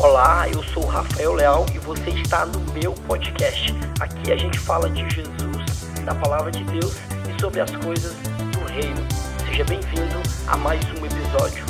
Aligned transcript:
Olá, 0.00 0.48
eu 0.48 0.62
sou 0.62 0.86
Rafael 0.86 1.34
Leal 1.34 1.66
e 1.74 1.78
você 1.78 2.10
está 2.10 2.46
no 2.46 2.60
meu 2.72 2.92
podcast. 2.92 3.72
Aqui 3.98 4.30
a 4.30 4.36
gente 4.36 4.56
fala 4.56 4.88
de 4.88 5.00
Jesus, 5.10 6.04
da 6.04 6.14
palavra 6.14 6.52
de 6.52 6.62
Deus 6.62 6.94
e 7.28 7.40
sobre 7.40 7.60
as 7.60 7.70
coisas 7.72 8.14
do 8.14 8.64
reino. 8.72 9.04
Seja 9.44 9.64
bem-vindo 9.64 10.22
a 10.46 10.56
mais 10.56 10.84
um 10.84 11.04
episódio. 11.04 11.64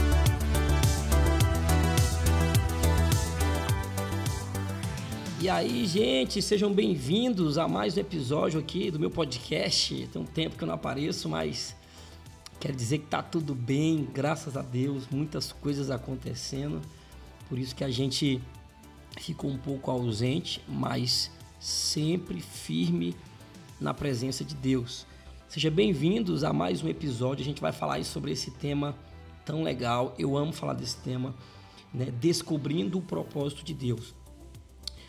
E 5.40 5.48
aí, 5.48 5.86
gente, 5.86 6.42
sejam 6.42 6.70
bem-vindos 6.70 7.56
a 7.56 7.66
mais 7.66 7.96
um 7.96 8.00
episódio 8.00 8.60
aqui 8.60 8.90
do 8.90 9.00
meu 9.00 9.10
podcast. 9.10 10.06
Tem 10.12 10.20
um 10.20 10.26
tempo 10.26 10.54
que 10.54 10.64
eu 10.64 10.68
não 10.68 10.74
apareço, 10.74 11.30
mas 11.30 11.74
quer 12.60 12.72
dizer 12.72 12.98
que 12.98 13.06
tá 13.06 13.22
tudo 13.22 13.54
bem, 13.54 14.06
graças 14.12 14.54
a 14.54 14.60
Deus, 14.60 15.08
muitas 15.10 15.50
coisas 15.50 15.90
acontecendo. 15.90 16.82
Por 17.48 17.58
isso 17.58 17.74
que 17.74 17.82
a 17.82 17.90
gente 17.90 18.42
ficou 19.18 19.50
um 19.50 19.56
pouco 19.56 19.90
ausente, 19.90 20.62
mas 20.68 21.30
sempre 21.58 22.40
firme 22.40 23.16
na 23.80 23.94
presença 23.94 24.44
de 24.44 24.54
Deus. 24.54 25.06
Sejam 25.48 25.72
bem-vindos 25.72 26.44
a 26.44 26.52
mais 26.52 26.82
um 26.82 26.88
episódio. 26.88 27.42
A 27.42 27.44
gente 27.46 27.62
vai 27.62 27.72
falar 27.72 28.04
sobre 28.04 28.32
esse 28.32 28.50
tema 28.50 28.94
tão 29.46 29.62
legal. 29.62 30.14
Eu 30.18 30.36
amo 30.36 30.52
falar 30.52 30.74
desse 30.74 30.98
tema, 30.98 31.34
né? 31.92 32.12
Descobrindo 32.20 32.98
o 32.98 33.02
propósito 33.02 33.64
de 33.64 33.72
Deus. 33.72 34.14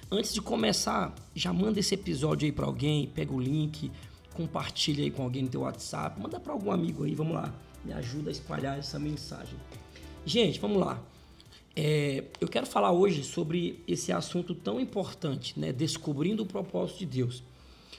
Antes 0.09 0.33
de 0.33 0.41
começar, 0.41 1.13
já 1.35 1.51
manda 1.51 1.81
esse 1.81 1.93
episódio 1.93 2.45
aí 2.45 2.53
para 2.53 2.65
alguém, 2.65 3.05
pega 3.07 3.33
o 3.33 3.39
link, 3.39 3.91
compartilha 4.33 5.03
aí 5.03 5.11
com 5.11 5.23
alguém 5.23 5.43
no 5.43 5.49
teu 5.49 5.61
WhatsApp, 5.61 6.19
manda 6.19 6.39
para 6.39 6.53
algum 6.53 6.71
amigo 6.71 7.03
aí, 7.03 7.13
vamos 7.13 7.33
lá, 7.33 7.53
me 7.83 7.91
ajuda 7.93 8.29
a 8.29 8.31
espalhar 8.31 8.79
essa 8.79 8.97
mensagem. 8.97 9.59
Gente, 10.25 10.57
vamos 10.59 10.79
lá. 10.79 10.99
É, 11.75 12.25
eu 12.41 12.47
quero 12.47 12.65
falar 12.65 12.91
hoje 12.91 13.23
sobre 13.23 13.81
esse 13.87 14.11
assunto 14.11 14.53
tão 14.53 14.79
importante, 14.79 15.59
né? 15.59 15.71
Descobrindo 15.71 16.43
o 16.43 16.45
propósito 16.45 16.99
de 16.99 17.05
Deus. 17.05 17.43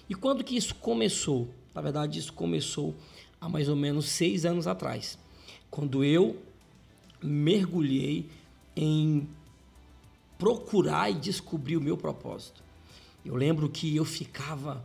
E 0.08 0.14
quando 0.14 0.44
que 0.44 0.56
isso 0.56 0.74
começou? 0.74 1.48
Na 1.74 1.80
verdade, 1.80 2.18
isso 2.18 2.32
começou 2.32 2.94
há 3.41 3.48
mais 3.48 3.68
ou 3.68 3.76
menos 3.76 4.06
seis 4.06 4.44
anos 4.44 4.66
atrás, 4.66 5.18
quando 5.70 6.04
eu 6.04 6.36
mergulhei 7.22 8.28
em 8.76 9.28
procurar 10.38 11.10
e 11.10 11.14
descobrir 11.14 11.76
o 11.76 11.80
meu 11.80 11.96
propósito. 11.96 12.62
Eu 13.24 13.36
lembro 13.36 13.68
que 13.68 13.94
eu 13.94 14.04
ficava 14.04 14.84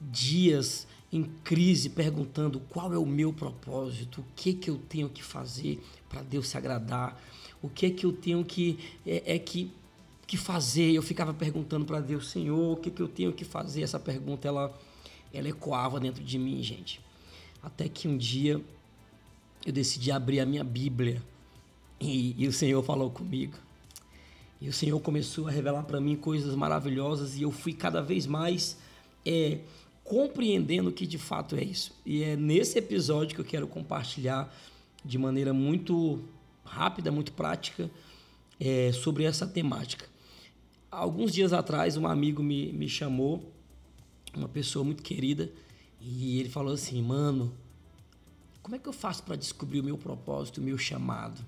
dias 0.00 0.86
em 1.12 1.24
crise 1.44 1.88
perguntando 1.88 2.60
qual 2.68 2.92
é 2.92 2.98
o 2.98 3.06
meu 3.06 3.32
propósito, 3.32 4.20
o 4.20 4.24
que 4.34 4.52
que 4.52 4.68
eu 4.68 4.76
tenho 4.76 5.08
que 5.08 5.22
fazer 5.22 5.80
para 6.08 6.22
Deus 6.22 6.48
se 6.48 6.58
agradar, 6.58 7.20
o 7.66 7.68
que 7.68 7.86
é 7.86 7.90
que 7.90 8.06
eu 8.06 8.12
tenho 8.12 8.44
que 8.44 8.78
é, 9.06 9.34
é 9.34 9.38
que 9.38 9.70
que 10.26 10.36
fazer. 10.36 10.90
Eu 10.92 11.02
ficava 11.02 11.32
perguntando 11.32 11.84
para 11.84 12.00
Deus, 12.00 12.30
Senhor, 12.30 12.72
o 12.72 12.76
que 12.76 12.90
que 12.90 13.00
eu 13.00 13.06
tenho 13.06 13.32
que 13.32 13.44
fazer? 13.44 13.82
Essa 13.82 13.98
pergunta 13.98 14.48
ela 14.48 14.76
ela 15.32 15.48
ecoava 15.48 16.00
dentro 16.00 16.22
de 16.24 16.38
mim, 16.38 16.62
gente. 16.62 17.00
Até 17.62 17.88
que 17.88 18.08
um 18.08 18.16
dia 18.16 18.60
eu 19.64 19.72
decidi 19.72 20.10
abrir 20.10 20.40
a 20.40 20.46
minha 20.46 20.64
Bíblia 20.64 21.22
e, 22.00 22.34
e 22.38 22.46
o 22.46 22.52
Senhor 22.52 22.82
falou 22.82 23.10
comigo. 23.10 23.58
E 24.60 24.68
o 24.68 24.72
Senhor 24.72 24.98
começou 25.00 25.48
a 25.48 25.50
revelar 25.50 25.82
para 25.82 26.00
mim 26.00 26.16
coisas 26.16 26.54
maravilhosas 26.54 27.36
e 27.36 27.42
eu 27.42 27.50
fui 27.50 27.74
cada 27.74 28.00
vez 28.00 28.26
mais 28.26 28.78
é, 29.24 29.58
compreendendo 30.02 30.90
que 30.90 31.06
de 31.06 31.18
fato 31.18 31.56
é 31.56 31.64
isso. 31.64 31.92
E 32.06 32.22
é 32.22 32.36
nesse 32.36 32.78
episódio 32.78 33.34
que 33.34 33.40
eu 33.40 33.44
quero 33.44 33.66
compartilhar 33.66 34.52
de 35.04 35.18
maneira 35.18 35.52
muito 35.52 36.20
rápida, 36.66 37.10
muito 37.10 37.32
prática, 37.32 37.90
é, 38.60 38.92
sobre 38.92 39.24
essa 39.24 39.46
temática. 39.46 40.06
Alguns 40.90 41.32
dias 41.32 41.52
atrás, 41.52 41.96
um 41.96 42.06
amigo 42.06 42.42
me, 42.42 42.72
me 42.72 42.88
chamou, 42.88 43.52
uma 44.34 44.48
pessoa 44.48 44.84
muito 44.84 45.02
querida, 45.02 45.50
e 46.00 46.38
ele 46.40 46.48
falou 46.48 46.74
assim: 46.74 47.02
Mano, 47.02 47.52
como 48.62 48.76
é 48.76 48.78
que 48.78 48.88
eu 48.88 48.92
faço 48.92 49.22
para 49.22 49.36
descobrir 49.36 49.80
o 49.80 49.84
meu 49.84 49.96
propósito, 49.96 50.58
o 50.60 50.64
meu 50.64 50.76
chamado? 50.76 51.44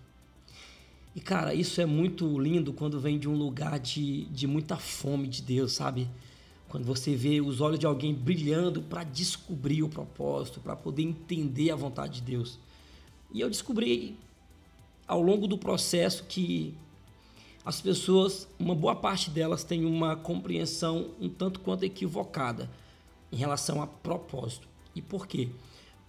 E 1.14 1.20
cara, 1.20 1.52
isso 1.52 1.80
é 1.80 1.86
muito 1.86 2.38
lindo 2.38 2.72
quando 2.72 3.00
vem 3.00 3.18
de 3.18 3.28
um 3.28 3.34
lugar 3.34 3.80
de, 3.80 4.26
de 4.26 4.46
muita 4.46 4.76
fome 4.76 5.26
de 5.26 5.42
Deus, 5.42 5.72
sabe? 5.72 6.08
Quando 6.68 6.84
você 6.84 7.16
vê 7.16 7.40
os 7.40 7.60
olhos 7.60 7.78
de 7.78 7.86
alguém 7.86 8.14
brilhando 8.14 8.82
para 8.82 9.02
descobrir 9.02 9.82
o 9.82 9.88
propósito, 9.88 10.60
para 10.60 10.76
poder 10.76 11.02
entender 11.02 11.70
a 11.70 11.74
vontade 11.74 12.20
de 12.20 12.22
Deus. 12.22 12.58
E 13.32 13.40
eu 13.40 13.50
descobri 13.50 14.16
ao 15.08 15.22
longo 15.22 15.48
do 15.48 15.56
processo 15.56 16.24
que 16.28 16.74
as 17.64 17.80
pessoas, 17.80 18.46
uma 18.58 18.74
boa 18.74 18.94
parte 18.94 19.30
delas 19.30 19.64
tem 19.64 19.84
uma 19.84 20.14
compreensão 20.14 21.10
um 21.20 21.28
tanto 21.28 21.60
quanto 21.60 21.84
equivocada 21.84 22.70
em 23.32 23.36
relação 23.36 23.82
a 23.82 23.86
propósito. 23.86 24.68
E 24.94 25.02
por 25.02 25.26
quê? 25.26 25.48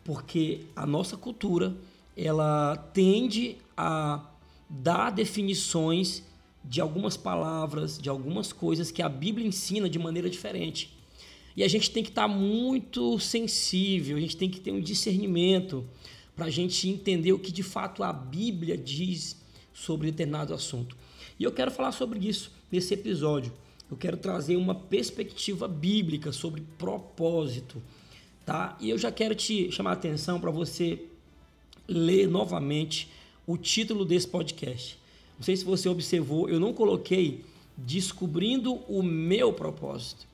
Porque 0.03 0.65
a 0.75 0.85
nossa 0.85 1.17
cultura, 1.17 1.75
ela 2.15 2.77
tende 2.93 3.57
a 3.75 4.25
dar 4.69 5.09
definições 5.09 6.23
de 6.63 6.81
algumas 6.81 7.17
palavras, 7.17 7.97
de 7.97 8.09
algumas 8.09 8.53
coisas 8.53 8.91
que 8.91 9.01
a 9.01 9.09
Bíblia 9.09 9.47
ensina 9.47 9.89
de 9.89 9.97
maneira 9.97 10.29
diferente. 10.29 10.97
E 11.55 11.63
a 11.63 11.67
gente 11.67 11.91
tem 11.91 12.03
que 12.03 12.09
estar 12.09 12.27
muito 12.27 13.19
sensível, 13.19 14.17
a 14.17 14.21
gente 14.21 14.37
tem 14.37 14.49
que 14.49 14.59
ter 14.59 14.71
um 14.71 14.79
discernimento 14.79 15.85
para 16.39 16.47
a 16.47 16.49
gente 16.49 16.87
entender 16.87 17.33
o 17.33 17.37
que 17.37 17.51
de 17.51 17.61
fato 17.61 18.01
a 18.01 18.13
Bíblia 18.13 18.77
diz 18.77 19.35
sobre 19.73 20.09
determinado 20.09 20.53
assunto. 20.53 20.95
E 21.37 21.43
eu 21.43 21.51
quero 21.51 21.69
falar 21.69 21.91
sobre 21.91 22.25
isso 22.25 22.49
nesse 22.71 22.93
episódio. 22.93 23.51
Eu 23.91 23.97
quero 23.97 24.15
trazer 24.15 24.55
uma 24.55 24.73
perspectiva 24.73 25.67
bíblica 25.67 26.31
sobre 26.31 26.63
propósito, 26.77 27.83
tá? 28.45 28.77
E 28.79 28.89
eu 28.89 28.97
já 28.97 29.11
quero 29.11 29.35
te 29.35 29.69
chamar 29.69 29.89
a 29.89 29.93
atenção 29.93 30.39
para 30.39 30.49
você 30.49 31.03
ler 31.85 32.29
novamente 32.29 33.09
o 33.45 33.57
título 33.57 34.05
desse 34.05 34.29
podcast. 34.29 34.97
Não 35.37 35.43
sei 35.43 35.57
se 35.57 35.65
você 35.65 35.89
observou, 35.89 36.47
eu 36.47 36.57
não 36.57 36.73
coloquei 36.73 37.43
descobrindo 37.75 38.75
o 38.87 39.03
meu 39.03 39.51
propósito. 39.51 40.25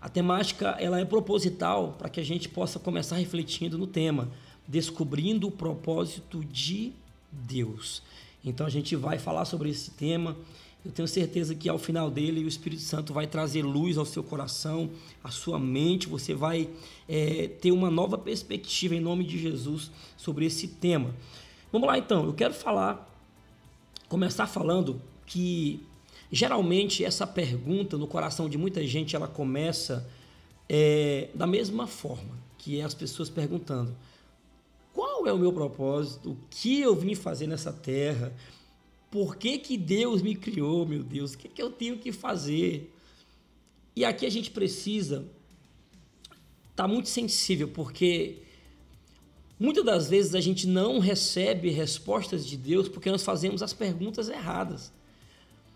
A 0.00 0.08
temática 0.08 0.76
ela 0.78 1.00
é 1.00 1.04
proposital 1.04 1.96
para 1.98 2.08
que 2.08 2.20
a 2.20 2.24
gente 2.24 2.48
possa 2.48 2.78
começar 2.78 3.16
refletindo 3.16 3.76
no 3.76 3.88
tema 3.88 4.30
descobrindo 4.66 5.48
o 5.48 5.50
propósito 5.50 6.44
de 6.44 6.92
Deus. 7.30 8.02
Então 8.44 8.66
a 8.66 8.70
gente 8.70 8.94
vai 8.94 9.18
falar 9.18 9.44
sobre 9.44 9.70
esse 9.70 9.90
tema. 9.90 10.36
Eu 10.84 10.92
tenho 10.92 11.08
certeza 11.08 11.54
que 11.54 11.68
ao 11.68 11.78
final 11.78 12.10
dele 12.10 12.44
o 12.44 12.48
Espírito 12.48 12.82
Santo 12.82 13.12
vai 13.12 13.26
trazer 13.26 13.62
luz 13.62 13.96
ao 13.96 14.04
seu 14.04 14.22
coração, 14.22 14.90
à 15.22 15.30
sua 15.30 15.58
mente. 15.58 16.08
Você 16.08 16.34
vai 16.34 16.68
é, 17.08 17.48
ter 17.48 17.72
uma 17.72 17.90
nova 17.90 18.18
perspectiva 18.18 18.94
em 18.94 19.00
nome 19.00 19.24
de 19.24 19.38
Jesus 19.38 19.90
sobre 20.16 20.44
esse 20.44 20.68
tema. 20.68 21.14
Vamos 21.72 21.88
lá 21.88 21.96
então. 21.96 22.26
Eu 22.26 22.34
quero 22.34 22.52
falar, 22.52 23.10
começar 24.08 24.46
falando 24.46 25.00
que 25.26 25.80
geralmente 26.30 27.02
essa 27.02 27.26
pergunta 27.26 27.96
no 27.96 28.06
coração 28.06 28.48
de 28.48 28.58
muita 28.58 28.86
gente 28.86 29.16
ela 29.16 29.26
começa 29.26 30.06
é, 30.68 31.28
da 31.34 31.46
mesma 31.46 31.86
forma, 31.86 32.36
que 32.58 32.78
é 32.78 32.84
as 32.84 32.92
pessoas 32.92 33.30
perguntando: 33.30 33.96
qual 35.24 35.30
é 35.30 35.32
o 35.32 35.38
meu 35.38 35.54
propósito, 35.54 36.32
o 36.32 36.38
que 36.50 36.80
eu 36.80 36.94
vim 36.94 37.14
fazer 37.14 37.46
nessa 37.46 37.72
terra, 37.72 38.30
por 39.10 39.36
que, 39.36 39.56
que 39.56 39.78
Deus 39.78 40.20
me 40.20 40.34
criou, 40.34 40.84
meu 40.84 41.02
Deus, 41.02 41.32
o 41.32 41.38
que, 41.38 41.48
que 41.48 41.62
eu 41.62 41.70
tenho 41.70 41.96
que 41.96 42.12
fazer. 42.12 42.92
E 43.96 44.04
aqui 44.04 44.26
a 44.26 44.30
gente 44.30 44.50
precisa 44.50 45.24
estar 46.70 46.84
tá 46.84 46.88
muito 46.88 47.08
sensível, 47.08 47.68
porque 47.68 48.42
muitas 49.58 49.82
das 49.82 50.10
vezes 50.10 50.34
a 50.34 50.42
gente 50.42 50.66
não 50.66 50.98
recebe 50.98 51.70
respostas 51.70 52.46
de 52.46 52.58
Deus 52.58 52.86
porque 52.86 53.10
nós 53.10 53.22
fazemos 53.22 53.62
as 53.62 53.72
perguntas 53.72 54.28
erradas. 54.28 54.92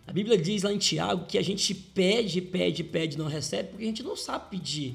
A 0.06 0.12
Bíblia 0.12 0.36
diz 0.36 0.62
lá 0.62 0.72
em 0.72 0.78
Tiago 0.78 1.24
que 1.26 1.38
a 1.38 1.42
gente 1.42 1.74
pede, 1.74 2.42
pede, 2.42 2.84
pede, 2.84 3.16
não 3.16 3.28
recebe 3.28 3.70
porque 3.70 3.84
a 3.84 3.88
gente 3.88 4.02
não 4.02 4.16
sabe 4.16 4.50
pedir. 4.50 4.94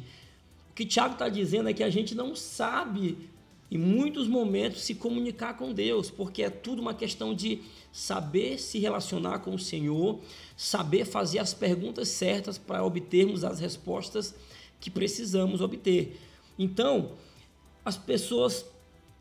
O 0.69 0.75
que 0.75 0.85
Tiago 0.85 1.13
está 1.13 1.27
dizendo 1.27 1.69
é 1.69 1.73
que 1.73 1.83
a 1.83 1.89
gente 1.89 2.13
não 2.13 2.35
sabe 2.35 3.17
em 3.71 3.77
muitos 3.77 4.27
momentos 4.27 4.81
se 4.81 4.95
comunicar 4.95 5.57
com 5.57 5.73
Deus, 5.73 6.09
porque 6.09 6.43
é 6.43 6.49
tudo 6.49 6.81
uma 6.81 6.93
questão 6.93 7.33
de 7.33 7.61
saber 7.91 8.59
se 8.59 8.79
relacionar 8.79 9.39
com 9.39 9.55
o 9.55 9.59
Senhor, 9.59 10.19
saber 10.55 11.05
fazer 11.05 11.39
as 11.39 11.53
perguntas 11.53 12.07
certas 12.09 12.57
para 12.57 12.83
obtermos 12.83 13.43
as 13.43 13.59
respostas 13.59 14.35
que 14.79 14.91
precisamos 14.91 15.61
obter. 15.61 16.19
Então, 16.57 17.11
as 17.83 17.97
pessoas 17.97 18.65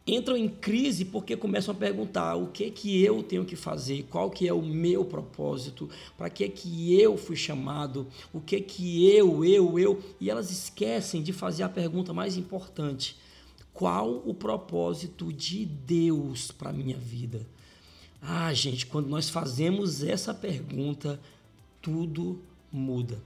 entram 0.07 0.37
em 0.37 0.49
crise 0.49 1.05
porque 1.05 1.37
começam 1.37 1.73
a 1.73 1.77
perguntar 1.77 2.35
o 2.35 2.49
que 2.49 2.71
que 2.71 3.03
eu 3.03 3.23
tenho 3.23 3.45
que 3.45 3.55
fazer, 3.55 4.07
qual 4.11 4.31
que 4.31 4.49
é 4.49 4.53
o 4.53 4.63
meu 4.63 5.05
propósito, 5.05 5.89
para 6.17 6.29
que 6.29 6.49
que 6.49 7.01
eu 7.01 7.17
fui 7.17 7.37
chamado, 7.37 8.07
o 8.33 8.41
que 8.41 8.61
que 8.61 9.09
eu, 9.11 9.45
eu, 9.45 9.79
eu, 9.79 10.03
e 10.21 10.29
elas 10.29 10.51
esquecem 10.51 11.23
de 11.23 11.33
fazer 11.33 11.63
a 11.63 11.69
pergunta 11.69 12.13
mais 12.13 12.37
importante: 12.37 13.17
qual 13.73 14.23
o 14.27 14.35
propósito 14.35 15.33
de 15.33 15.65
Deus 15.65 16.51
para 16.51 16.73
minha 16.73 16.97
vida? 16.97 17.47
Ah, 18.21 18.53
gente, 18.53 18.87
quando 18.87 19.09
nós 19.09 19.29
fazemos 19.29 20.03
essa 20.03 20.33
pergunta, 20.33 21.21
tudo 21.81 22.41
muda. 22.71 23.23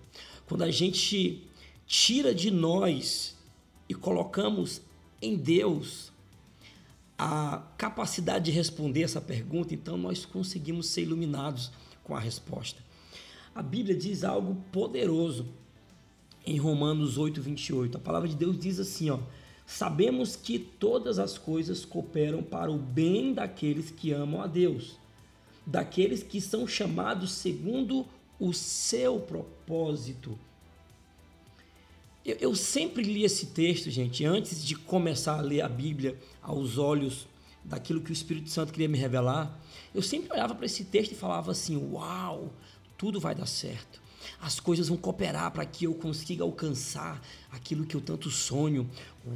Quando 0.46 0.62
a 0.62 0.70
gente 0.70 1.46
tira 1.87 2.34
de 2.34 2.50
nós 2.50 3.37
e 3.88 3.94
colocamos 3.94 4.81
em 5.20 5.37
Deus 5.37 6.12
a 7.19 7.62
capacidade 7.76 8.46
de 8.46 8.50
responder 8.50 9.02
essa 9.02 9.20
pergunta, 9.20 9.75
então 9.75 9.96
nós 9.96 10.25
conseguimos 10.25 10.87
ser 10.87 11.02
iluminados 11.02 11.70
com 12.04 12.14
a 12.14 12.20
resposta. 12.20 12.82
A 13.54 13.62
Bíblia 13.62 13.96
diz 13.96 14.22
algo 14.22 14.56
poderoso 14.70 15.46
em 16.46 16.58
Romanos 16.58 17.16
8, 17.19 17.40
28. 17.40 17.96
A 17.96 18.00
palavra 18.00 18.28
de 18.28 18.37
Deus 18.37 18.58
diz 18.58 18.78
assim: 18.78 19.10
ó, 19.10 19.19
sabemos 19.67 20.37
que 20.37 20.59
todas 20.59 21.19
as 21.19 21.37
coisas 21.37 21.85
cooperam 21.85 22.43
para 22.43 22.71
o 22.71 22.79
bem 22.79 23.35
daqueles 23.35 23.91
que 23.91 24.13
amam 24.13 24.41
a 24.41 24.47
Deus, 24.47 24.97
daqueles 25.67 26.23
que 26.23 26.41
são 26.41 26.67
chamados 26.67 27.33
segundo 27.33 28.07
o 28.39 28.53
seu 28.53 29.19
propósito. 29.19 30.39
Eu, 32.25 32.37
eu 32.41 32.55
sempre 32.55 33.03
li 33.03 33.25
esse 33.25 33.47
texto, 33.47 33.91
gente, 33.91 34.25
antes 34.25 34.65
de 34.65 34.77
começar 34.77 35.39
a 35.39 35.43
ler 35.43 35.63
a 35.63 35.69
Bíblia 35.69 36.17
aos 36.41 36.79
olhos 36.79 37.27
daquilo 37.65 38.01
que 38.01 38.11
o 38.11 38.13
Espírito 38.13 38.51
Santo 38.51 38.73
queria 38.73 38.89
me 38.89 38.99
revelar. 38.99 39.59
Eu 39.93 40.03
sempre 40.03 40.33
olhava 40.33 40.55
para 40.55 40.67
esse 40.67 40.85
texto 40.85 41.13
e 41.13 41.17
falava 41.17 41.51
assim: 41.51 41.77
Uau, 41.77 42.53
tudo 42.97 43.19
vai 43.19 43.35
dar 43.35 43.47
certo. 43.47 44.01
As 44.40 44.61
coisas 44.61 44.88
vão 44.88 44.96
cooperar 44.96 45.50
para 45.52 45.64
que 45.64 45.84
eu 45.84 45.94
consiga 45.94 46.44
alcançar 46.44 47.20
aquilo 47.50 47.87
que 47.87 47.94
eu 47.94 48.00
tanto 48.00 48.31
sonho. 48.31 48.88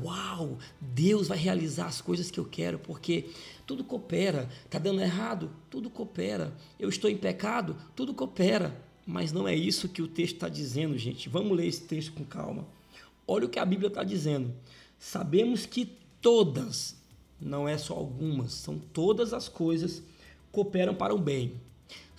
Uau, 0.02 0.58
Deus 0.80 1.28
vai 1.28 1.38
realizar 1.38 1.86
as 1.86 2.00
coisas 2.00 2.30
que 2.30 2.38
eu 2.38 2.44
quero, 2.44 2.78
porque 2.78 3.30
tudo 3.66 3.84
coopera. 3.84 4.48
Está 4.64 4.78
dando 4.78 5.00
errado? 5.00 5.50
Tudo 5.68 5.90
coopera. 5.90 6.56
Eu 6.78 6.88
estou 6.88 7.10
em 7.10 7.16
pecado? 7.16 7.76
Tudo 7.94 8.14
coopera. 8.14 8.80
Mas 9.06 9.32
não 9.32 9.48
é 9.48 9.54
isso 9.54 9.88
que 9.88 10.02
o 10.02 10.08
texto 10.08 10.34
está 10.34 10.48
dizendo, 10.48 10.96
gente. 10.96 11.28
Vamos 11.28 11.56
ler 11.56 11.66
esse 11.66 11.82
texto 11.82 12.12
com 12.12 12.24
calma. 12.24 12.66
Olha 13.26 13.46
o 13.46 13.48
que 13.48 13.58
a 13.58 13.64
Bíblia 13.64 13.88
está 13.88 14.04
dizendo. 14.04 14.54
Sabemos 14.98 15.66
que 15.66 15.96
todas, 16.20 16.96
não 17.40 17.68
é 17.68 17.78
só 17.78 17.94
algumas, 17.94 18.52
são 18.52 18.78
todas 18.78 19.32
as 19.32 19.48
coisas 19.48 20.02
cooperam 20.52 20.94
para 20.94 21.14
o 21.14 21.18
bem 21.18 21.54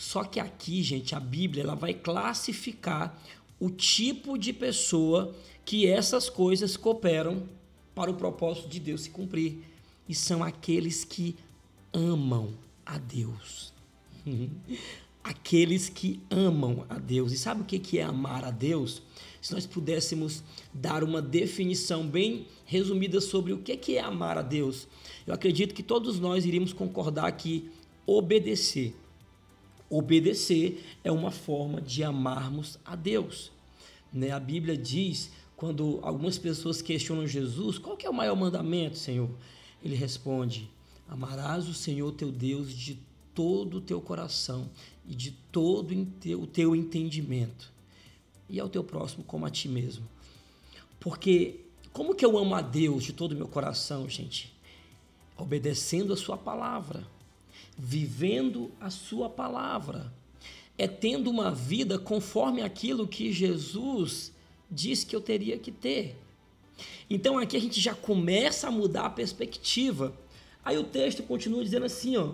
só 0.01 0.23
que 0.23 0.39
aqui, 0.39 0.81
gente, 0.81 1.13
a 1.13 1.19
Bíblia 1.19 1.61
ela 1.61 1.75
vai 1.75 1.93
classificar 1.93 3.21
o 3.59 3.69
tipo 3.69 4.35
de 4.35 4.51
pessoa 4.51 5.31
que 5.63 5.85
essas 5.85 6.27
coisas 6.27 6.75
cooperam 6.75 7.43
para 7.93 8.09
o 8.09 8.15
propósito 8.15 8.67
de 8.67 8.79
Deus 8.79 9.01
se 9.01 9.11
cumprir. 9.11 9.59
E 10.09 10.15
são 10.15 10.43
aqueles 10.43 11.03
que 11.03 11.35
amam 11.93 12.51
a 12.83 12.97
Deus. 12.97 13.71
aqueles 15.23 15.87
que 15.87 16.19
amam 16.31 16.83
a 16.89 16.97
Deus. 16.97 17.31
E 17.31 17.37
sabe 17.37 17.61
o 17.61 17.65
que 17.65 17.99
é 17.99 18.01
amar 18.01 18.43
a 18.43 18.49
Deus? 18.49 19.03
Se 19.39 19.53
nós 19.53 19.67
pudéssemos 19.67 20.43
dar 20.73 21.03
uma 21.03 21.21
definição 21.21 22.07
bem 22.07 22.47
resumida 22.65 23.21
sobre 23.21 23.53
o 23.53 23.59
que 23.59 23.97
é 23.97 24.01
amar 24.01 24.39
a 24.39 24.41
Deus, 24.41 24.87
eu 25.27 25.33
acredito 25.33 25.75
que 25.75 25.83
todos 25.83 26.19
nós 26.19 26.43
iríamos 26.43 26.73
concordar 26.73 27.31
que 27.33 27.69
obedecer 28.07 28.95
Obedecer 29.91 30.81
é 31.03 31.11
uma 31.11 31.31
forma 31.31 31.81
de 31.81 32.01
amarmos 32.01 32.79
a 32.85 32.95
Deus. 32.95 33.51
Né? 34.11 34.31
A 34.31 34.39
Bíblia 34.39 34.77
diz, 34.77 35.29
quando 35.57 35.99
algumas 36.01 36.37
pessoas 36.37 36.81
questionam 36.81 37.27
Jesus, 37.27 37.77
qual 37.77 37.97
que 37.97 38.07
é 38.07 38.09
o 38.09 38.13
maior 38.13 38.37
mandamento, 38.37 38.97
Senhor? 38.97 39.29
Ele 39.83 39.93
responde: 39.93 40.71
Amarás 41.09 41.67
o 41.67 41.73
Senhor 41.73 42.09
teu 42.13 42.31
Deus 42.31 42.71
de 42.71 42.97
todo 43.35 43.79
o 43.79 43.81
teu 43.81 43.99
coração 43.99 44.69
e 45.05 45.13
de 45.13 45.31
todo 45.51 45.93
o 46.39 46.47
teu 46.47 46.73
entendimento, 46.73 47.69
e 48.47 48.61
ao 48.61 48.69
teu 48.69 48.85
próximo 48.85 49.25
como 49.25 49.45
a 49.45 49.49
ti 49.49 49.67
mesmo. 49.67 50.07
Porque 51.01 51.59
como 51.91 52.15
que 52.15 52.23
eu 52.23 52.37
amo 52.37 52.55
a 52.55 52.61
Deus 52.61 53.03
de 53.03 53.11
todo 53.11 53.33
o 53.33 53.35
meu 53.35 53.47
coração, 53.47 54.07
gente? 54.07 54.53
Obedecendo 55.35 56.13
a 56.13 56.17
sua 56.17 56.37
palavra 56.37 57.05
vivendo 57.77 58.71
a 58.79 58.89
Sua 58.89 59.29
palavra, 59.29 60.11
é 60.77 60.87
tendo 60.87 61.29
uma 61.29 61.51
vida 61.51 61.99
conforme 61.99 62.61
aquilo 62.61 63.07
que 63.07 63.31
Jesus 63.31 64.31
disse 64.69 65.05
que 65.05 65.15
eu 65.15 65.21
teria 65.21 65.57
que 65.57 65.71
ter. 65.71 66.15
Então 67.09 67.37
aqui 67.37 67.57
a 67.57 67.61
gente 67.61 67.79
já 67.79 67.93
começa 67.93 68.67
a 68.67 68.71
mudar 68.71 69.05
a 69.05 69.09
perspectiva. 69.09 70.13
Aí 70.63 70.77
o 70.77 70.83
texto 70.83 71.23
continua 71.23 71.63
dizendo 71.63 71.85
assim, 71.85 72.17
ó: 72.17 72.33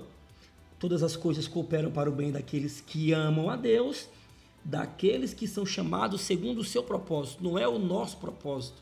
Todas 0.79 1.01
as 1.01 1.15
coisas 1.15 1.47
cooperam 1.47 1.91
para 1.91 2.09
o 2.09 2.13
bem 2.13 2.31
daqueles 2.31 2.81
que 2.81 3.11
amam 3.11 3.49
a 3.49 3.55
Deus, 3.55 4.07
daqueles 4.63 5.33
que 5.33 5.47
são 5.47 5.65
chamados 5.65 6.21
segundo 6.21 6.59
o 6.59 6.63
seu 6.63 6.83
propósito. 6.83 7.43
Não 7.43 7.57
é 7.57 7.67
o 7.67 7.79
nosso 7.79 8.17
propósito. 8.17 8.81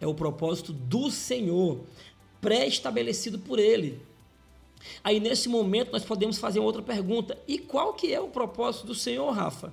É 0.00 0.06
o 0.06 0.14
propósito 0.14 0.72
do 0.72 1.10
Senhor, 1.10 1.80
pré-estabelecido 2.40 3.38
por 3.38 3.58
ele. 3.58 4.00
Aí 5.02 5.20
nesse 5.20 5.48
momento 5.48 5.92
nós 5.92 6.04
podemos 6.04 6.38
fazer 6.38 6.60
outra 6.60 6.82
pergunta. 6.82 7.38
E 7.46 7.58
qual 7.58 7.94
que 7.94 8.12
é 8.12 8.20
o 8.20 8.28
propósito 8.28 8.86
do 8.86 8.94
Senhor, 8.94 9.30
Rafa? 9.30 9.72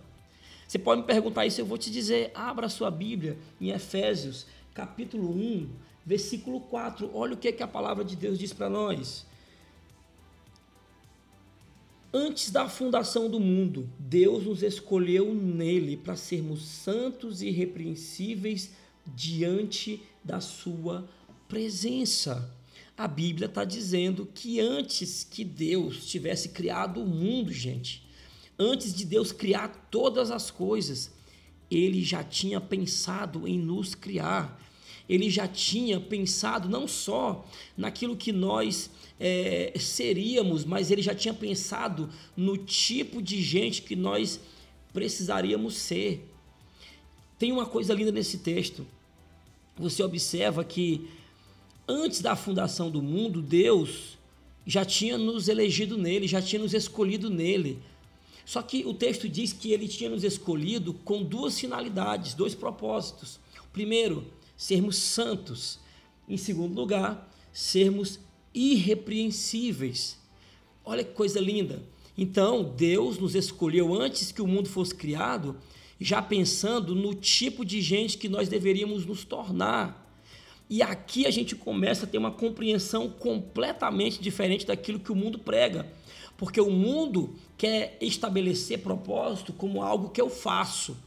Você 0.68 0.80
pode 0.80 1.02
me 1.02 1.08
perguntar 1.08 1.46
isso, 1.46 1.62
eu 1.62 1.66
vou 1.66 1.78
te 1.78 1.92
dizer, 1.92 2.32
abra 2.34 2.68
sua 2.68 2.90
Bíblia 2.90 3.38
em 3.62 3.70
Efésios, 3.70 4.46
capítulo 4.74 5.30
1, 5.30 5.70
versículo 6.06 6.62
4. 6.62 7.12
Olha 7.14 7.34
o 7.34 7.38
que, 7.38 7.52
que 7.52 7.64
a 7.64 7.68
palavra 7.68 8.04
de 8.04 8.16
Deus 8.16 8.40
diz 8.40 8.54
para 8.54 8.70
nós. 8.70 9.26
Antes 12.12 12.52
da 12.52 12.70
fundação 12.70 13.30
do 13.30 13.40
mundo, 13.40 13.90
Deus 13.98 14.46
nos 14.46 14.62
escolheu 14.62 15.34
nele 15.34 15.98
para 15.98 16.16
sermos 16.16 16.64
santos 16.64 17.42
e 17.42 17.48
irrepreensíveis 17.48 18.72
diante 19.06 20.02
da 20.24 20.40
sua 20.40 21.08
presença 21.48 22.52
a 22.98 23.08
Bíblia 23.08 23.48
está 23.48 23.64
dizendo 23.64 24.28
que 24.34 24.60
antes 24.60 25.24
que 25.24 25.44
Deus 25.44 26.06
tivesse 26.06 26.50
criado 26.50 27.02
o 27.02 27.08
mundo, 27.08 27.52
gente, 27.52 28.08
antes 28.58 28.94
de 28.94 29.04
Deus 29.04 29.32
criar 29.32 29.88
todas 29.90 30.30
as 30.30 30.52
coisas, 30.52 31.12
ele 31.70 32.04
já 32.04 32.24
tinha 32.24 32.62
pensado 32.62 33.48
em 33.48 33.58
nos 33.58 33.96
criar. 33.96 34.62
Ele 35.10 35.30
já 35.30 35.48
tinha 35.48 36.00
pensado 36.00 36.70
não 36.70 36.88
só 36.88 37.46
naquilo 37.76 38.16
que 38.16 38.32
nós 38.32 38.90
é, 39.20 39.74
seríamos, 39.78 40.64
mas 40.64 40.92
ele 40.92 41.02
já 41.02 41.14
tinha 41.14 41.34
pensado 41.34 42.10
no 42.38 42.58
tipo 42.58 43.22
de 43.22 43.42
gente 43.42 43.82
que 43.82 43.96
nós 43.96 44.40
precisaríamos 44.94 45.76
ser. 45.76 46.30
Tem 47.38 47.52
uma 47.52 47.66
coisa 47.66 47.94
linda 47.94 48.12
nesse 48.12 48.38
texto. 48.38 48.86
Você 49.76 50.04
observa 50.04 50.64
que 50.64 51.10
antes 51.88 52.22
da 52.22 52.36
fundação 52.36 52.90
do 52.90 53.02
mundo, 53.02 53.42
Deus 53.42 54.18
já 54.66 54.86
tinha 54.86 55.18
nos 55.18 55.48
elegido 55.48 55.98
nele, 55.98 56.28
já 56.28 56.42
tinha 56.42 56.62
nos 56.62 56.74
escolhido 56.74 57.30
nele. 57.30 57.80
Só 58.46 58.62
que 58.62 58.86
o 58.86 58.94
texto 58.94 59.28
diz 59.28 59.54
que 59.54 59.72
ele 59.72 59.88
tinha 59.88 60.10
nos 60.10 60.24
escolhido 60.24 60.94
com 60.94 61.24
duas 61.24 61.60
finalidades, 61.60 62.34
dois 62.34 62.54
propósitos. 62.56 63.40
primeiro, 63.72 64.26
sermos 64.56 64.98
santos. 64.98 65.80
Em 66.28 66.38
segundo 66.38 66.76
lugar, 66.76 67.30
sermos 67.52 68.20
irrepreensíveis. 68.54 70.18
Olha 70.86 71.04
que 71.04 71.14
coisa 71.14 71.40
linda. 71.40 71.84
Então, 72.18 72.64
Deus 72.64 73.18
nos 73.18 73.36
escolheu 73.36 73.94
antes 73.94 74.32
que 74.32 74.42
o 74.42 74.48
mundo 74.48 74.70
fosse 74.70 74.94
criado, 74.94 75.58
já 76.00 76.22
pensando 76.22 76.94
no 76.94 77.14
tipo 77.14 77.66
de 77.66 77.82
gente 77.82 78.18
que 78.18 78.30
nós 78.30 78.48
deveríamos 78.48 79.06
nos 79.06 79.24
tornar. 79.24 80.03
E 80.74 80.82
aqui 80.82 81.28
a 81.28 81.30
gente 81.30 81.56
começa 81.56 82.08
a 82.08 82.10
ter 82.10 82.18
uma 82.18 82.32
compreensão 82.32 83.08
completamente 83.08 84.20
diferente 84.20 84.66
daquilo 84.66 84.98
que 84.98 85.12
o 85.12 85.16
mundo 85.16 85.38
prega. 85.38 85.86
Porque 86.36 86.60
o 86.60 86.72
mundo 86.72 87.36
quer 87.56 87.96
estabelecer 88.02 88.80
propósito 88.80 89.54
como 89.54 89.84
algo 89.84 90.10
que 90.10 90.20
eu 90.20 90.32
faço. 90.32 90.98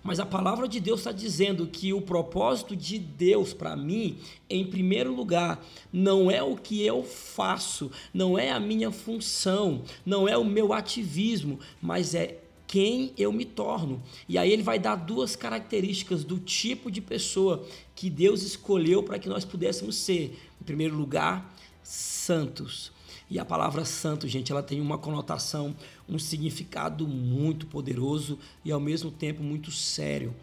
Mas 0.00 0.20
a 0.20 0.24
palavra 0.24 0.68
de 0.68 0.78
Deus 0.78 1.00
está 1.00 1.10
dizendo 1.10 1.66
que 1.66 1.92
o 1.92 2.00
propósito 2.00 2.76
de 2.76 3.00
Deus 3.00 3.52
para 3.52 3.74
mim, 3.74 4.16
em 4.48 4.64
primeiro 4.64 5.12
lugar, 5.12 5.60
não 5.92 6.30
é 6.30 6.40
o 6.40 6.54
que 6.54 6.86
eu 6.86 7.02
faço, 7.02 7.90
não 8.14 8.38
é 8.38 8.52
a 8.52 8.60
minha 8.60 8.92
função, 8.92 9.82
não 10.04 10.28
é 10.28 10.38
o 10.38 10.44
meu 10.44 10.72
ativismo, 10.72 11.58
mas 11.82 12.14
é 12.14 12.45
quem 12.66 13.12
eu 13.16 13.32
me 13.32 13.44
torno. 13.44 14.02
E 14.28 14.36
aí 14.36 14.52
ele 14.52 14.62
vai 14.62 14.78
dar 14.78 14.96
duas 14.96 15.36
características 15.36 16.24
do 16.24 16.38
tipo 16.38 16.90
de 16.90 17.00
pessoa 17.00 17.66
que 17.94 18.10
Deus 18.10 18.42
escolheu 18.42 19.02
para 19.02 19.18
que 19.18 19.28
nós 19.28 19.44
pudéssemos 19.44 19.96
ser. 19.96 20.38
Em 20.60 20.64
primeiro 20.64 20.96
lugar, 20.96 21.54
santos. 21.82 22.92
E 23.28 23.38
a 23.38 23.44
palavra 23.44 23.84
santo, 23.84 24.28
gente, 24.28 24.52
ela 24.52 24.62
tem 24.62 24.80
uma 24.80 24.98
conotação, 24.98 25.74
um 26.08 26.18
significado 26.18 27.06
muito 27.06 27.66
poderoso 27.66 28.38
e 28.64 28.70
ao 28.70 28.80
mesmo 28.80 29.10
tempo 29.10 29.42
muito 29.42 29.70
sério. 29.70 30.34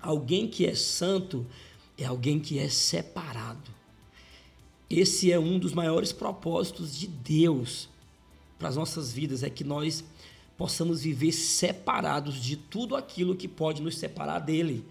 Alguém 0.00 0.46
que 0.46 0.66
é 0.66 0.74
santo 0.74 1.46
é 1.96 2.04
alguém 2.04 2.38
que 2.38 2.58
é 2.58 2.68
separado. 2.68 3.72
Esse 4.88 5.32
é 5.32 5.38
um 5.38 5.58
dos 5.58 5.72
maiores 5.72 6.12
propósitos 6.12 6.96
de 6.96 7.06
Deus 7.06 7.88
para 8.58 8.68
as 8.68 8.76
nossas 8.76 9.12
vidas 9.12 9.42
é 9.42 9.50
que 9.50 9.64
nós 9.64 10.04
possamos 10.56 11.02
viver 11.02 11.32
separados 11.32 12.36
de 12.36 12.56
tudo 12.56 12.96
aquilo 12.96 13.36
que 13.36 13.48
pode 13.48 13.82
nos 13.82 13.98
separar 13.98 14.38
dele. 14.38 14.84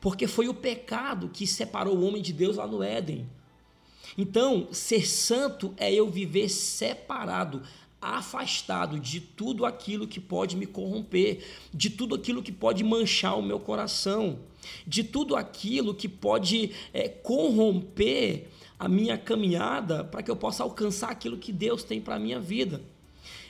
Porque 0.00 0.26
foi 0.26 0.48
o 0.48 0.54
pecado 0.54 1.28
que 1.28 1.46
separou 1.46 1.96
o 1.96 2.06
homem 2.06 2.22
de 2.22 2.32
Deus 2.32 2.56
lá 2.56 2.66
no 2.66 2.82
Éden. 2.82 3.26
Então, 4.16 4.68
ser 4.70 5.06
santo 5.06 5.74
é 5.76 5.92
eu 5.92 6.08
viver 6.08 6.48
separado, 6.48 7.62
afastado 8.00 9.00
de 9.00 9.20
tudo 9.20 9.64
aquilo 9.64 10.06
que 10.06 10.20
pode 10.20 10.56
me 10.56 10.66
corromper, 10.66 11.42
de 11.72 11.90
tudo 11.90 12.14
aquilo 12.14 12.42
que 12.42 12.52
pode 12.52 12.84
manchar 12.84 13.38
o 13.38 13.42
meu 13.42 13.58
coração, 13.58 14.38
de 14.86 15.02
tudo 15.02 15.34
aquilo 15.34 15.94
que 15.94 16.08
pode 16.08 16.72
é, 16.92 17.08
corromper 17.08 18.48
a 18.78 18.88
minha 18.88 19.16
caminhada 19.16 20.04
para 20.04 20.22
que 20.22 20.30
eu 20.30 20.36
possa 20.36 20.62
alcançar 20.62 21.10
aquilo 21.10 21.38
que 21.38 21.52
Deus 21.52 21.82
tem 21.82 22.00
para 22.00 22.16
a 22.16 22.18
minha 22.18 22.38
vida. 22.38 22.82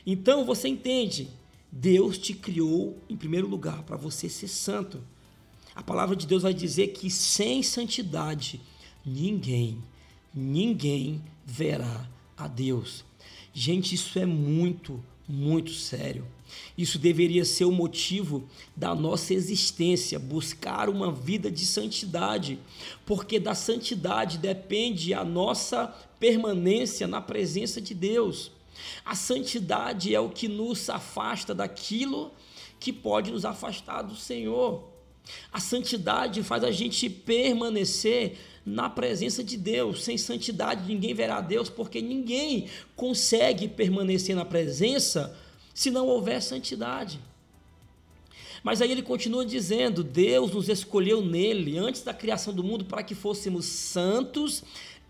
Então 0.07 0.45
você 0.45 0.69
entende, 0.69 1.29
Deus 1.71 2.19
te 2.19 2.35
criou 2.35 2.99
em 3.09 3.17
primeiro 3.17 3.49
lugar 3.49 3.83
para 3.83 3.97
você 3.97 4.29
ser 4.29 4.49
santo. 4.49 5.03
A 5.75 5.83
palavra 5.83 6.15
de 6.15 6.27
Deus 6.27 6.43
vai 6.43 6.55
dizer 6.55 6.89
que 6.89 7.11
sem 7.11 7.63
santidade 7.63 8.61
ninguém, 9.05 9.79
ninguém 10.33 11.23
verá 11.45 12.09
a 12.37 12.47
Deus. 12.47 13.05
Gente, 13.53 13.95
isso 13.95 14.19
é 14.19 14.27
muito, 14.27 15.03
muito 15.29 15.73
sério. 15.73 16.27
Isso 16.77 16.99
deveria 16.99 17.45
ser 17.45 17.65
o 17.65 17.73
motivo 17.73 18.45
da 18.77 18.95
nossa 18.95 19.35
existência, 19.35 20.19
buscar 20.19 20.89
uma 20.89 21.11
vida 21.11 21.51
de 21.51 21.65
santidade, 21.67 22.59
porque 23.07 23.41
da 23.41 23.55
santidade 23.55 24.39
depende 24.39 25.15
a 25.15 25.25
nossa 25.25 25.87
permanência 26.21 27.07
na 27.07 27.21
presença 27.21 27.81
de 27.81 27.95
Deus. 27.95 28.53
A 29.05 29.15
santidade 29.15 30.15
é 30.15 30.21
o 30.21 30.31
que 30.31 30.49
nos 30.49 30.89
afasta 30.89 31.55
daquilo 31.55 32.33
que 32.79 32.93
pode 32.93 33.31
nos 33.31 33.45
afastar 33.45 34.03
do 34.03 34.15
Senhor. 34.15 34.85
A 35.53 35.61
santidade 35.61 36.43
faz 36.43 36.63
a 36.65 36.71
gente 36.71 37.09
permanecer 37.09 38.39
na 38.65 38.91
presença 38.91 39.43
de 39.43 39.57
Deus. 39.57 40.05
Sem 40.05 40.19
santidade 40.19 40.87
ninguém 40.87 41.15
verá 41.15 41.41
Deus, 41.41 41.69
porque 41.69 42.01
ninguém 42.01 42.69
consegue 42.95 43.69
permanecer 43.69 44.37
na 44.37 44.45
presença 44.45 45.37
se 45.73 45.91
não 45.91 46.07
houver 46.07 46.43
santidade. 46.43 47.21
Mas 48.63 48.81
aí 48.81 48.91
ele 48.91 49.03
continua 49.03 49.45
dizendo: 49.45 50.03
Deus 50.03 50.51
nos 50.53 50.69
escolheu 50.69 51.23
nele 51.23 51.77
antes 51.77 52.03
da 52.03 52.15
criação 52.15 52.53
do 52.55 52.65
mundo 52.65 52.87
para 52.87 53.03
que 53.03 53.15
fôssemos 53.15 53.67
santos 53.67 54.63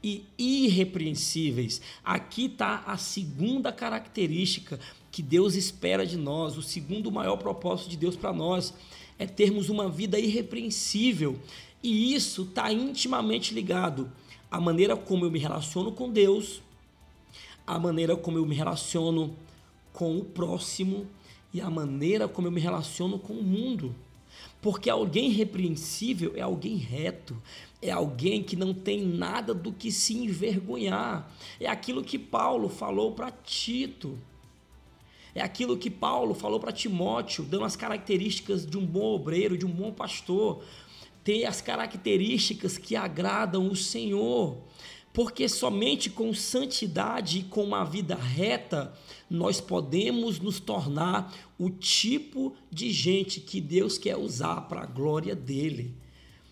e 0.05 0.23
irrepreensíveis. 0.37 1.81
Aqui 2.05 2.45
está 2.45 2.85
a 2.87 2.99
segunda 2.99 3.73
característica 3.73 4.79
que 5.11 5.23
Deus 5.23 5.55
espera 5.55 6.05
de 6.05 6.19
nós, 6.19 6.59
o 6.59 6.63
segundo 6.63 7.11
maior 7.11 7.39
propósito 7.39 7.89
de 7.89 7.97
Deus 7.97 8.15
para 8.15 8.31
nós 8.31 8.75
é 9.19 9.27
termos 9.27 9.71
uma 9.71 9.89
vida 9.89 10.19
irrepreensível. 10.19 11.39
E 11.83 12.15
isso 12.15 12.43
está 12.43 12.71
intimamente 12.71 13.55
ligado 13.55 14.13
à 14.51 14.61
maneira 14.61 14.95
como 14.95 15.25
eu 15.25 15.31
me 15.31 15.39
relaciono 15.39 15.91
com 15.91 16.11
Deus, 16.11 16.61
à 17.67 17.79
maneira 17.79 18.15
como 18.15 18.37
eu 18.37 18.45
me 18.45 18.55
relaciono 18.55 19.35
com 19.91 20.19
o 20.19 20.25
próximo 20.25 21.07
e 21.53 21.63
à 21.63 21.71
maneira 21.71 22.29
como 22.29 22.47
eu 22.49 22.53
me 22.53 22.61
relaciono 22.61 23.19
com 23.19 23.33
o 23.33 23.43
mundo. 23.43 23.95
Porque 24.65 24.89
alguém 24.89 25.29
repreensível 25.29 26.33
é 26.35 26.41
alguém 26.41 26.77
reto, 26.77 27.37
é 27.83 27.91
alguém 27.91 28.43
que 28.43 28.57
não 28.57 28.73
tem 28.73 29.05
nada 29.05 29.53
do 29.53 29.71
que 29.71 29.93
se 29.93 30.17
envergonhar. 30.17 31.31
É 31.61 31.67
aquilo 31.67 32.03
que 32.03 32.19
Paulo 32.19 32.71
falou 32.71 33.13
para 33.13 33.31
Tito. 33.31 34.19
É 35.35 35.43
aquilo 35.43 35.77
que 35.77 35.91
Paulo 35.91 36.33
falou 36.33 36.59
para 36.59 36.73
Timóteo, 36.73 37.45
dando 37.45 37.67
as 37.67 37.77
características 37.77 38.65
de 38.65 38.79
um 38.79 38.87
bom 38.87 39.15
obreiro, 39.15 39.59
de 39.59 39.67
um 39.67 39.71
bom 39.71 39.93
pastor 39.93 40.65
ter 41.23 41.45
as 41.45 41.61
características 41.61 42.79
que 42.79 42.97
agradam 42.97 43.69
o 43.69 43.77
Senhor. 43.77 44.57
Porque 45.15 45.49
somente 45.49 46.11
com 46.11 46.35
santidade 46.35 47.39
e 47.39 47.43
com 47.45 47.63
uma 47.63 47.85
vida 47.85 48.17
reta 48.17 48.93
nós 49.31 49.61
podemos 49.61 50.41
nos 50.41 50.59
tornar 50.59 51.33
o 51.57 51.71
tipo 51.71 52.53
de 52.69 52.91
gente 52.91 53.41
que 53.41 53.61
Deus 53.61 53.97
quer 53.97 54.17
usar 54.17 54.63
para 54.63 54.83
a 54.83 54.87
glória 54.87 55.37
dele. 55.37 55.95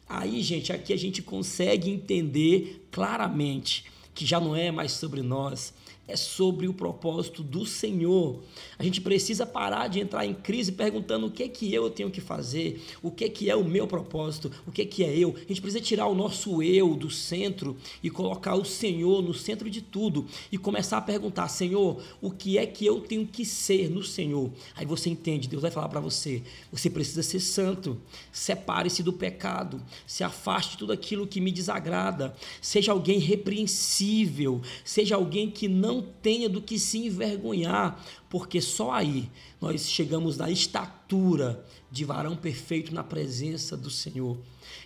Aí, 0.08 0.40
gente, 0.42 0.72
aqui 0.72 0.92
a 0.92 0.96
gente 0.96 1.20
consegue 1.22 1.90
entender 1.90 2.86
claramente 2.92 3.84
que 4.14 4.24
já 4.24 4.38
não 4.38 4.54
é 4.54 4.70
mais 4.70 4.92
sobre 4.92 5.22
nós, 5.22 5.74
é 6.08 6.16
sobre 6.16 6.66
o 6.66 6.74
propósito 6.74 7.42
do 7.42 7.64
Senhor. 7.64 8.40
A 8.78 8.82
gente 8.82 9.00
precisa 9.00 9.46
parar 9.46 9.86
de 9.88 10.00
entrar 10.00 10.26
em 10.26 10.34
crise 10.34 10.72
perguntando 10.72 11.26
o 11.26 11.30
que 11.30 11.44
é 11.44 11.48
que 11.48 11.72
eu 11.72 11.88
tenho 11.88 12.10
que 12.10 12.20
fazer, 12.20 12.82
o 13.00 13.10
que 13.10 13.24
é 13.24 13.28
que 13.28 13.48
é 13.48 13.54
o 13.54 13.64
meu 13.64 13.86
propósito, 13.86 14.50
o 14.66 14.72
que 14.72 14.82
é 14.82 14.84
que 14.84 15.04
é 15.04 15.16
eu. 15.16 15.34
A 15.36 15.48
gente 15.48 15.62
precisa 15.62 15.82
tirar 15.82 16.06
o 16.08 16.14
nosso 16.14 16.62
eu 16.62 16.96
do 16.96 17.08
centro 17.08 17.76
e 18.02 18.10
colocar 18.10 18.56
o 18.56 18.64
Senhor 18.64 19.22
no 19.22 19.32
centro 19.32 19.70
de 19.70 19.80
tudo 19.80 20.26
e 20.50 20.58
começar 20.58 20.98
a 20.98 21.02
perguntar: 21.02 21.48
Senhor, 21.48 22.02
o 22.20 22.30
que 22.30 22.58
é 22.58 22.66
que 22.66 22.84
eu 22.84 23.00
tenho 23.00 23.26
que 23.26 23.44
ser 23.44 23.88
no 23.88 24.02
Senhor? 24.02 24.50
Aí 24.74 24.84
você 24.84 25.08
entende, 25.08 25.48
Deus 25.48 25.62
vai 25.62 25.70
falar 25.70 25.88
para 25.88 26.00
você: 26.00 26.42
você 26.70 26.90
precisa 26.90 27.22
ser 27.22 27.40
santo, 27.40 27.96
separe-se 28.32 29.02
do 29.02 29.12
pecado, 29.12 29.80
se 30.06 30.24
afaste 30.24 30.72
de 30.72 30.78
tudo 30.78 30.92
aquilo 30.92 31.26
que 31.26 31.40
me 31.40 31.52
desagrada, 31.52 32.34
seja 32.60 32.90
alguém 32.90 33.18
repreensível, 33.18 34.60
seja 34.84 35.14
alguém 35.14 35.50
que 35.50 35.68
não 35.68 35.91
não 35.92 36.02
tenha 36.02 36.48
do 36.48 36.62
que 36.62 36.78
se 36.78 36.98
envergonhar, 36.98 38.02
porque 38.30 38.60
só 38.60 38.92
aí 38.92 39.28
nós 39.60 39.88
chegamos 39.88 40.38
na 40.38 40.50
estatura 40.50 41.64
de 41.90 42.04
varão 42.04 42.34
perfeito 42.34 42.94
na 42.94 43.04
presença 43.04 43.76
do 43.76 43.90
Senhor. 43.90 44.38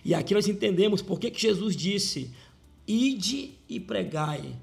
E 0.03 0.13
aqui 0.13 0.33
nós 0.33 0.47
entendemos 0.47 1.01
por 1.01 1.19
que, 1.19 1.31
Jesus 1.33 1.75
disse: 1.75 2.31
Ide 2.85 3.51
e 3.69 3.79
pregai, 3.79 4.55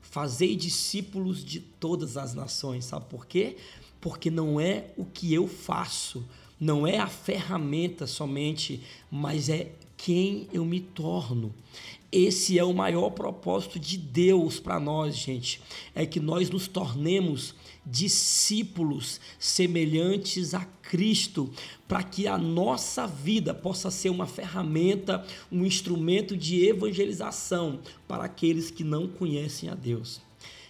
fazei 0.00 0.56
discípulos 0.56 1.44
de 1.44 1.60
todas 1.60 2.16
as 2.16 2.34
nações. 2.34 2.84
Sabe 2.84 3.06
por 3.08 3.26
quê? 3.26 3.56
Porque 4.00 4.30
não 4.30 4.60
é 4.60 4.86
o 4.96 5.04
que 5.04 5.32
eu 5.32 5.46
faço, 5.46 6.24
não 6.58 6.86
é 6.86 6.98
a 6.98 7.06
ferramenta 7.06 8.06
somente, 8.06 8.82
mas 9.10 9.48
é 9.48 9.72
quem 9.96 10.48
eu 10.52 10.64
me 10.64 10.80
torno. 10.80 11.54
Esse 12.12 12.58
é 12.58 12.64
o 12.64 12.74
maior 12.74 13.08
propósito 13.08 13.80
de 13.80 13.96
Deus 13.96 14.60
para 14.60 14.78
nós, 14.78 15.16
gente. 15.16 15.62
É 15.94 16.04
que 16.04 16.20
nós 16.20 16.50
nos 16.50 16.68
tornemos 16.68 17.54
discípulos 17.86 19.18
semelhantes 19.38 20.52
a 20.52 20.60
Cristo, 20.82 21.50
para 21.88 22.02
que 22.02 22.26
a 22.26 22.36
nossa 22.36 23.06
vida 23.06 23.54
possa 23.54 23.90
ser 23.90 24.10
uma 24.10 24.26
ferramenta, 24.26 25.24
um 25.50 25.64
instrumento 25.64 26.36
de 26.36 26.62
evangelização 26.66 27.80
para 28.06 28.24
aqueles 28.24 28.70
que 28.70 28.84
não 28.84 29.08
conhecem 29.08 29.70
a 29.70 29.74
Deus. 29.74 30.20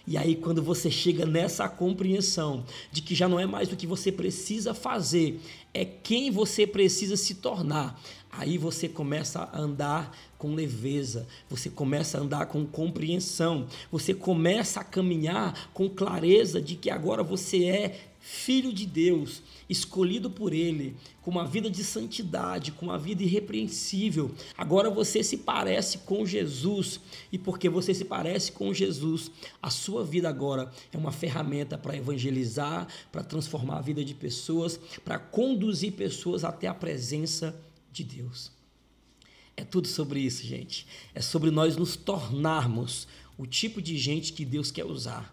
E 0.05 0.17
aí, 0.17 0.35
quando 0.35 0.61
você 0.61 0.91
chega 0.91 1.25
nessa 1.25 1.67
compreensão 1.69 2.65
de 2.91 3.01
que 3.01 3.15
já 3.15 3.27
não 3.27 3.39
é 3.39 3.45
mais 3.45 3.71
o 3.71 3.75
que 3.75 3.87
você 3.87 4.11
precisa 4.11 4.73
fazer, 4.73 5.39
é 5.73 5.85
quem 5.85 6.29
você 6.29 6.67
precisa 6.67 7.15
se 7.15 7.35
tornar, 7.35 7.99
aí 8.37 8.57
você 8.57 8.89
começa 8.89 9.49
a 9.51 9.59
andar 9.59 10.15
com 10.37 10.53
leveza, 10.53 11.27
você 11.49 11.69
começa 11.69 12.17
a 12.17 12.21
andar 12.21 12.45
com 12.47 12.65
compreensão, 12.65 13.67
você 13.91 14.13
começa 14.13 14.79
a 14.79 14.83
caminhar 14.83 15.69
com 15.73 15.89
clareza 15.89 16.61
de 16.61 16.75
que 16.75 16.89
agora 16.89 17.23
você 17.23 17.65
é 17.65 17.99
filho 18.19 18.71
de 18.71 18.85
Deus, 18.85 19.43
escolhido 19.69 20.29
por 20.29 20.53
Ele, 20.53 20.95
com 21.21 21.29
uma 21.29 21.45
vida 21.45 21.69
de 21.69 21.83
santidade, 21.83 22.71
com 22.71 22.85
uma 22.85 22.97
vida 22.97 23.21
irrepreensível. 23.21 24.31
Agora 24.57 24.89
você 24.89 25.21
se 25.21 25.37
parece 25.37 25.99
com 25.99 26.25
Jesus, 26.25 27.01
e 27.33 27.37
porque 27.37 27.67
você 27.67 27.93
se 27.93 28.05
parece 28.05 28.53
com 28.53 28.73
Jesus, 28.73 29.29
a 29.61 29.69
sua 29.69 30.05
vida 30.05 30.29
agora 30.29 30.71
é 30.91 30.97
uma 30.97 31.11
ferramenta 31.11 31.77
para 31.77 31.97
evangelizar, 31.97 32.87
para 33.11 33.23
transformar 33.23 33.79
a 33.79 33.81
vida 33.81 34.05
de 34.05 34.13
pessoas, 34.13 34.79
para 35.03 35.19
conduzir 35.19 35.91
pessoas 35.91 36.45
até 36.45 36.67
a 36.67 36.73
presença 36.73 37.53
de 37.93 38.03
Deus. 38.03 38.51
É 39.55 39.63
tudo 39.63 39.87
sobre 39.87 40.19
isso, 40.19 40.45
gente. 40.45 40.87
É 41.13 41.21
sobre 41.21 41.51
nós 41.51 41.77
nos 41.77 41.95
tornarmos 41.95 43.07
o 43.37 43.45
tipo 43.45 43.81
de 43.81 43.97
gente 43.97 44.33
que 44.33 44.43
Deus 44.43 44.71
quer 44.71 44.85
usar. 44.85 45.31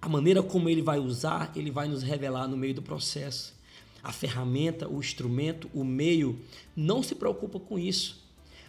A 0.00 0.08
maneira 0.08 0.42
como 0.42 0.68
Ele 0.68 0.82
vai 0.82 0.98
usar, 0.98 1.52
Ele 1.54 1.70
vai 1.70 1.86
nos 1.86 2.02
revelar 2.02 2.48
no 2.48 2.56
meio 2.56 2.74
do 2.74 2.82
processo. 2.82 3.54
A 4.02 4.12
ferramenta, 4.12 4.88
o 4.88 4.98
instrumento, 4.98 5.70
o 5.72 5.84
meio, 5.84 6.40
não 6.74 7.02
se 7.02 7.14
preocupa 7.14 7.60
com 7.60 7.78
isso. 7.78 8.22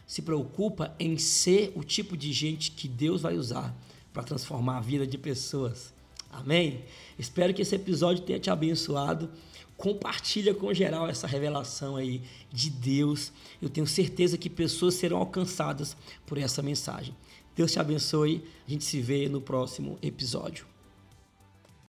Se 0.06 0.22
preocupa 0.22 0.96
em 1.00 1.18
ser 1.18 1.72
o 1.76 1.84
tipo 1.84 2.16
de 2.16 2.32
gente 2.32 2.72
que 2.72 2.88
Deus 2.88 3.22
vai 3.22 3.38
usar 3.38 3.76
para 4.14 4.24
transformar 4.24 4.78
a 4.78 4.82
vida 4.82 5.08
de 5.08 5.18
pessoas. 5.18 5.94
Amém? 6.32 6.84
Espero 7.18 7.54
que 7.54 7.62
esse 7.62 7.76
episódio 7.76 8.24
tenha 8.24 8.40
te 8.40 8.50
abençoado 8.50 9.30
compartilha 9.78 10.54
com 10.54 10.74
geral 10.74 11.08
essa 11.08 11.28
revelação 11.28 11.96
aí 11.96 12.22
de 12.52 12.70
Deus. 12.70 13.32
Eu 13.62 13.70
tenho 13.70 13.88
certeza 13.88 14.38
que 14.38 14.50
pessoas 14.50 14.96
serão 14.96 15.18
alcançadas 15.18 15.96
por 16.26 16.38
essa 16.38 16.62
mensagem. 16.62 17.16
Deus 17.56 17.72
te 17.72 17.80
abençoe. 17.80 18.44
A 18.68 18.72
gente 18.72 18.84
se 18.84 19.02
vê 19.02 19.30
no 19.30 19.42
próximo 19.42 19.98
episódio. 20.02 20.75